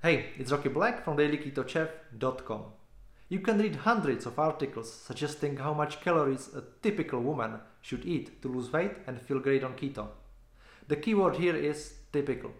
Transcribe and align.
Hey, 0.00 0.26
it's 0.38 0.52
Rocky 0.52 0.68
Black 0.68 1.02
from 1.02 1.16
dailyketochef.com. 1.16 2.62
You 3.28 3.40
can 3.40 3.58
read 3.58 3.74
hundreds 3.74 4.26
of 4.26 4.38
articles 4.38 4.92
suggesting 4.92 5.56
how 5.56 5.74
much 5.74 6.00
calories 6.00 6.54
a 6.54 6.62
typical 6.84 7.20
woman 7.20 7.58
should 7.80 8.04
eat 8.04 8.40
to 8.42 8.48
lose 8.48 8.72
weight 8.72 8.92
and 9.08 9.20
feel 9.20 9.40
great 9.40 9.64
on 9.64 9.72
keto. 9.72 10.06
The 10.86 10.94
keyword 10.94 11.38
here 11.38 11.56
is 11.56 11.94
typical. 12.12 12.52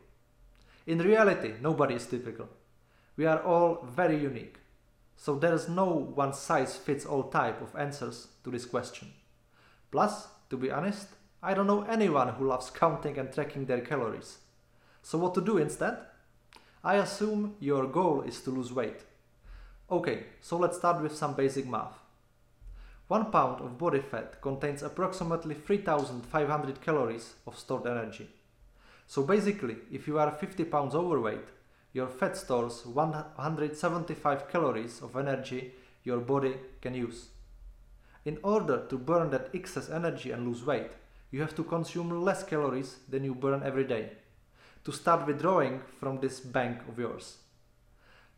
In 0.88 0.98
reality, 0.98 1.52
nobody 1.62 1.94
is 1.94 2.06
typical. 2.06 2.48
We 3.16 3.24
are 3.26 3.40
all 3.40 3.86
very 3.88 4.20
unique. 4.20 4.56
So 5.16 5.36
there 5.36 5.54
is 5.54 5.68
no 5.68 5.86
one 5.86 6.32
size 6.32 6.74
fits 6.74 7.06
all 7.06 7.22
type 7.22 7.62
of 7.62 7.76
answers 7.76 8.26
to 8.42 8.50
this 8.50 8.66
question. 8.66 9.12
Plus, 9.92 10.26
to 10.50 10.56
be 10.56 10.72
honest, 10.72 11.06
I 11.40 11.54
don't 11.54 11.68
know 11.68 11.82
anyone 11.82 12.30
who 12.30 12.48
loves 12.48 12.68
counting 12.70 13.16
and 13.16 13.32
tracking 13.32 13.66
their 13.66 13.80
calories. 13.80 14.38
So 15.02 15.18
what 15.18 15.34
to 15.34 15.40
do 15.40 15.58
instead? 15.58 15.98
I 16.88 16.94
assume 16.94 17.54
your 17.60 17.86
goal 17.86 18.22
is 18.22 18.40
to 18.40 18.50
lose 18.50 18.72
weight. 18.72 19.00
Okay, 19.90 20.24
so 20.40 20.56
let's 20.56 20.78
start 20.78 21.02
with 21.02 21.14
some 21.14 21.34
basic 21.34 21.68
math. 21.68 21.98
One 23.08 23.30
pound 23.30 23.60
of 23.60 23.76
body 23.76 24.00
fat 24.00 24.40
contains 24.40 24.82
approximately 24.82 25.54
3500 25.54 26.80
calories 26.80 27.34
of 27.46 27.58
stored 27.58 27.86
energy. 27.86 28.30
So 29.06 29.22
basically, 29.22 29.76
if 29.92 30.08
you 30.08 30.18
are 30.18 30.30
50 30.30 30.64
pounds 30.64 30.94
overweight, 30.94 31.44
your 31.92 32.06
fat 32.06 32.38
stores 32.38 32.86
175 32.86 34.48
calories 34.48 35.02
of 35.02 35.14
energy 35.14 35.74
your 36.04 36.20
body 36.20 36.54
can 36.80 36.94
use. 36.94 37.26
In 38.24 38.38
order 38.42 38.86
to 38.88 38.96
burn 38.96 39.28
that 39.32 39.50
excess 39.52 39.90
energy 39.90 40.30
and 40.30 40.48
lose 40.48 40.64
weight, 40.64 40.92
you 41.30 41.42
have 41.42 41.54
to 41.56 41.64
consume 41.64 42.24
less 42.24 42.42
calories 42.44 42.96
than 43.10 43.24
you 43.24 43.34
burn 43.34 43.62
every 43.62 43.84
day 43.84 44.12
to 44.88 44.94
start 44.94 45.26
withdrawing 45.26 45.82
from 46.00 46.18
this 46.18 46.40
bank 46.40 46.78
of 46.88 46.98
yours. 46.98 47.36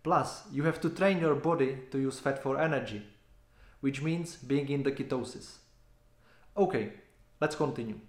Plus, 0.02 0.42
you 0.50 0.64
have 0.64 0.80
to 0.80 0.90
train 0.90 1.20
your 1.20 1.36
body 1.36 1.78
to 1.92 1.98
use 2.00 2.18
fat 2.18 2.42
for 2.42 2.60
energy, 2.60 3.04
which 3.80 4.02
means 4.02 4.34
being 4.34 4.68
in 4.68 4.82
the 4.82 4.90
ketosis. 4.90 5.59
Okay, 6.56 6.93
let's 7.40 7.54
continue. 7.54 8.01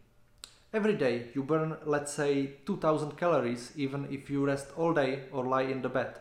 Every 0.73 0.95
day 0.95 1.28
you 1.36 1.44
burn, 1.44 1.78
let's 1.86 2.14
say, 2.14 2.53
2000 2.66 3.16
calories 3.16 3.73
even 3.75 4.08
if 4.09 4.28
you 4.31 4.44
rest 4.44 4.69
all 4.75 4.92
day 4.92 5.25
or 5.31 5.45
lie 5.45 5.69
in 5.75 5.84
the 5.84 5.89
bed. 5.89 6.16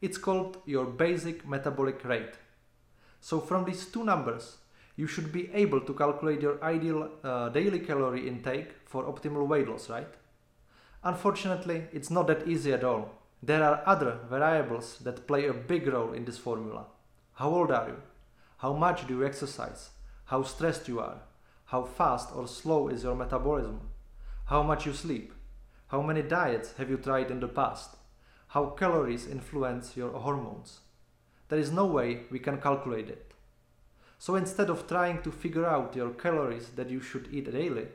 It's 0.00 0.18
called 0.18 0.56
your 0.66 0.86
basic 0.86 1.46
metabolic 1.46 2.04
rate. 2.04 2.34
So, 3.20 3.38
from 3.38 3.64
these 3.64 3.86
two 3.86 4.02
numbers, 4.04 4.56
you 4.96 5.06
should 5.06 5.30
be 5.30 5.50
able 5.54 5.82
to 5.82 5.94
calculate 5.94 6.42
your 6.42 6.60
ideal 6.64 7.10
uh, 7.22 7.48
daily 7.50 7.78
calorie 7.78 8.26
intake 8.26 8.70
for 8.86 9.04
optimal 9.04 9.46
weight 9.46 9.68
loss, 9.68 9.88
right? 9.88 10.18
Unfortunately, 11.08 11.84
it's 11.90 12.10
not 12.10 12.26
that 12.26 12.46
easy 12.46 12.70
at 12.70 12.84
all. 12.84 13.12
There 13.42 13.64
are 13.64 13.82
other 13.86 14.18
variables 14.28 14.98
that 14.98 15.26
play 15.26 15.46
a 15.46 15.54
big 15.54 15.86
role 15.86 16.12
in 16.12 16.26
this 16.26 16.36
formula. 16.36 16.84
How 17.36 17.48
old 17.48 17.70
are 17.70 17.88
you? 17.88 18.02
How 18.58 18.74
much 18.74 19.06
do 19.06 19.14
you 19.16 19.24
exercise? 19.24 19.88
How 20.26 20.42
stressed 20.42 20.86
you 20.86 21.00
are? 21.00 21.22
How 21.64 21.84
fast 21.84 22.28
or 22.34 22.46
slow 22.46 22.88
is 22.88 23.04
your 23.04 23.14
metabolism? 23.14 23.88
How 24.48 24.62
much 24.62 24.84
you 24.84 24.92
sleep? 24.92 25.32
How 25.86 26.02
many 26.02 26.20
diets 26.20 26.74
have 26.76 26.90
you 26.90 26.98
tried 26.98 27.30
in 27.30 27.40
the 27.40 27.48
past? 27.48 27.96
How 28.48 28.66
calories 28.66 29.26
influence 29.26 29.96
your 29.96 30.10
hormones? 30.10 30.80
There 31.48 31.58
is 31.58 31.72
no 31.72 31.86
way 31.86 32.24
we 32.30 32.38
can 32.38 32.60
calculate 32.60 33.08
it. 33.08 33.32
So 34.18 34.34
instead 34.34 34.68
of 34.68 34.86
trying 34.86 35.22
to 35.22 35.32
figure 35.32 35.64
out 35.64 35.96
your 35.96 36.10
calories 36.10 36.68
that 36.76 36.90
you 36.90 37.00
should 37.00 37.28
eat 37.32 37.50
daily, 37.50 37.86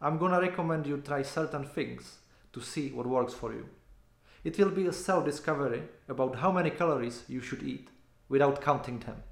I'm 0.00 0.18
gonna 0.18 0.40
recommend 0.40 0.88
you 0.88 0.96
try 0.96 1.22
certain 1.22 1.64
things 1.64 2.18
to 2.56 2.62
see 2.62 2.90
what 2.90 3.06
works 3.06 3.34
for 3.34 3.52
you. 3.52 3.68
It 4.42 4.56
will 4.58 4.70
be 4.70 4.86
a 4.86 4.92
self 4.92 5.26
discovery 5.26 5.82
about 6.08 6.36
how 6.36 6.50
many 6.50 6.70
calories 6.70 7.24
you 7.28 7.40
should 7.42 7.62
eat 7.62 7.88
without 8.30 8.62
counting 8.62 8.98
them. 9.00 9.22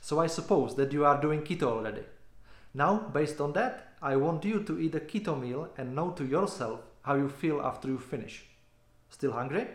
So 0.00 0.20
I 0.20 0.28
suppose 0.28 0.76
that 0.76 0.92
you 0.92 1.04
are 1.04 1.20
doing 1.20 1.42
keto 1.42 1.64
already. 1.64 2.04
Now, 2.74 2.98
based 3.12 3.40
on 3.40 3.52
that, 3.54 3.94
I 4.00 4.14
want 4.14 4.44
you 4.44 4.62
to 4.62 4.78
eat 4.78 4.94
a 4.94 5.00
keto 5.00 5.40
meal 5.40 5.70
and 5.76 5.96
know 5.96 6.10
to 6.12 6.24
yourself 6.24 6.80
how 7.02 7.16
you 7.16 7.28
feel 7.28 7.60
after 7.60 7.88
you 7.88 7.98
finish. 7.98 8.44
Still 9.10 9.32
hungry? 9.32 9.66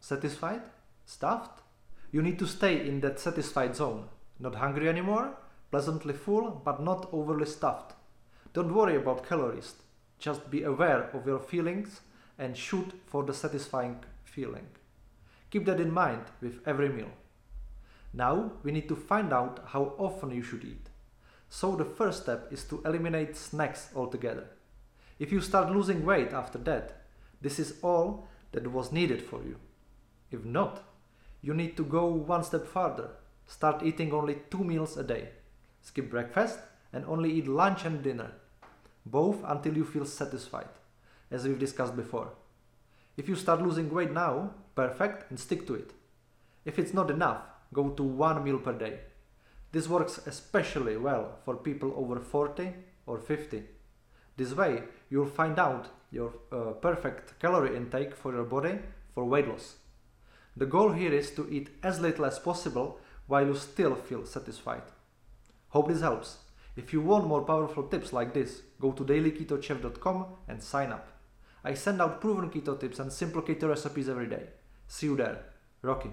Satisfied? 0.00 0.62
Stuffed? 1.04 1.60
You 2.10 2.20
need 2.20 2.40
to 2.40 2.46
stay 2.46 2.88
in 2.88 3.00
that 3.00 3.20
satisfied 3.20 3.76
zone. 3.76 4.08
Not 4.40 4.56
hungry 4.56 4.88
anymore? 4.88 5.36
Pleasantly 5.70 6.14
full, 6.14 6.62
but 6.64 6.82
not 6.82 7.08
overly 7.12 7.46
stuffed. 7.46 7.94
Don't 8.52 8.74
worry 8.74 8.96
about 8.96 9.28
calories. 9.28 9.74
Just 10.18 10.50
be 10.50 10.62
aware 10.64 11.10
of 11.12 11.26
your 11.26 11.38
feelings 11.38 12.00
and 12.38 12.56
shoot 12.56 12.92
for 13.06 13.22
the 13.22 13.34
satisfying 13.34 14.04
feeling. 14.24 14.66
Keep 15.50 15.66
that 15.66 15.80
in 15.80 15.92
mind 15.92 16.24
with 16.40 16.60
every 16.66 16.88
meal. 16.88 17.10
Now 18.12 18.52
we 18.62 18.72
need 18.72 18.88
to 18.88 18.96
find 18.96 19.32
out 19.32 19.64
how 19.66 19.94
often 19.98 20.30
you 20.30 20.42
should 20.42 20.64
eat. 20.64 20.88
So 21.48 21.76
the 21.76 21.84
first 21.84 22.22
step 22.22 22.52
is 22.52 22.64
to 22.64 22.82
eliminate 22.84 23.36
snacks 23.36 23.88
altogether. 23.94 24.46
If 25.18 25.30
you 25.30 25.40
start 25.40 25.70
losing 25.70 26.04
weight 26.04 26.32
after 26.32 26.58
that, 26.58 27.02
this 27.40 27.58
is 27.58 27.74
all 27.82 28.26
that 28.52 28.70
was 28.72 28.90
needed 28.90 29.22
for 29.22 29.42
you. 29.42 29.56
If 30.30 30.44
not, 30.44 30.82
you 31.42 31.54
need 31.54 31.76
to 31.76 31.84
go 31.84 32.06
one 32.06 32.42
step 32.42 32.66
further. 32.66 33.10
Start 33.46 33.82
eating 33.84 34.12
only 34.12 34.38
two 34.50 34.64
meals 34.64 34.96
a 34.96 35.04
day. 35.04 35.28
Skip 35.82 36.10
breakfast 36.10 36.58
and 36.92 37.04
only 37.04 37.30
eat 37.32 37.46
lunch 37.46 37.84
and 37.84 38.02
dinner, 38.02 38.32
both 39.04 39.36
until 39.44 39.76
you 39.76 39.84
feel 39.84 40.06
satisfied 40.06 40.68
as 41.30 41.46
we've 41.46 41.58
discussed 41.58 41.96
before. 41.96 42.32
If 43.16 43.28
you 43.28 43.36
start 43.36 43.62
losing 43.62 43.92
weight 43.92 44.12
now, 44.12 44.54
perfect 44.74 45.30
and 45.30 45.38
stick 45.38 45.66
to 45.66 45.74
it. 45.74 45.92
If 46.64 46.78
it's 46.78 46.94
not 46.94 47.10
enough, 47.10 47.42
go 47.72 47.90
to 47.90 48.02
one 48.02 48.42
meal 48.42 48.58
per 48.58 48.72
day. 48.72 49.00
This 49.72 49.88
works 49.88 50.18
especially 50.26 50.96
well 50.96 51.38
for 51.44 51.56
people 51.56 51.92
over 51.96 52.20
40 52.20 52.72
or 53.06 53.18
50. 53.18 53.64
This 54.36 54.52
way, 54.52 54.82
you'll 55.10 55.26
find 55.26 55.58
out 55.58 55.88
your 56.10 56.32
uh, 56.52 56.72
perfect 56.72 57.38
calorie 57.40 57.76
intake 57.76 58.14
for 58.14 58.32
your 58.32 58.44
body 58.44 58.78
for 59.14 59.24
weight 59.24 59.48
loss. 59.48 59.76
The 60.56 60.66
goal 60.66 60.92
here 60.92 61.12
is 61.12 61.30
to 61.32 61.48
eat 61.50 61.70
as 61.82 62.00
little 62.00 62.24
as 62.24 62.38
possible 62.38 63.00
while 63.26 63.46
you 63.46 63.56
still 63.56 63.96
feel 63.96 64.24
satisfied. 64.24 64.82
Hope 65.68 65.88
this 65.88 66.00
helps. 66.00 66.38
If 66.76 66.92
you 66.92 67.00
want 67.00 67.26
more 67.26 67.42
powerful 67.42 67.84
tips 67.84 68.12
like 68.12 68.34
this, 68.34 68.62
go 68.80 68.92
to 68.92 69.04
dailyketochef.com 69.04 70.26
and 70.48 70.62
sign 70.62 70.92
up. 70.92 71.13
I 71.64 71.74
send 71.74 72.02
out 72.02 72.20
proven 72.20 72.50
keto 72.50 72.78
tips 72.78 72.98
and 72.98 73.12
simple 73.12 73.42
keto 73.42 73.68
recipes 73.68 74.08
every 74.08 74.26
day. 74.26 74.42
See 74.86 75.06
you 75.06 75.16
there. 75.16 75.38
Rocky. 75.82 76.10